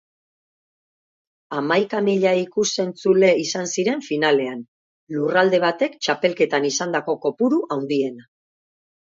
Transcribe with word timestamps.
Hamaika 1.57 1.99
mila 2.07 2.31
ikusentzule 2.45 3.29
izan 3.43 3.69
ziren 3.75 4.03
finalean, 4.07 4.65
lurralde 5.19 5.63
batek 5.67 6.01
txapelketan 6.07 6.67
izandako 6.73 7.17
kopuru 7.29 7.63
handiena. 7.77 8.29